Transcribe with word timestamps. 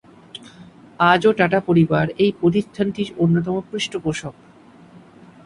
আজও 1.03 1.31
টাটা 1.31 1.59
পরিবার 1.59 2.05
এই 2.17 2.31
প্রতিষ্ঠানটির 2.39 3.09
অন্যতম 3.17 3.55
পৃষ্ঠপোষক। 3.71 4.35